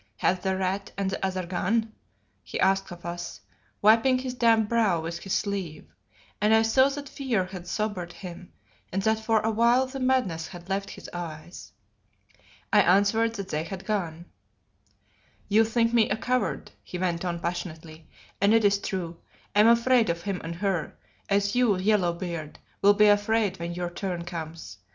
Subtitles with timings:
[0.17, 1.93] "Have that Rat and the other gone?"
[2.43, 3.39] he asked of us,
[3.83, 5.93] wiping his damp brow with his sleeve;
[6.41, 8.51] and I saw that fear had sobered him
[8.91, 11.73] and that for awhile the madness had left his eyes.
[12.73, 14.25] I answered that they had gone.
[15.47, 18.09] "You think me a coward," he went on passionately,
[18.41, 19.19] "and it is true,
[19.55, 20.97] I am afraid of him and her
[21.29, 24.77] as you, Yellow beard, will be afraid when your turn comes.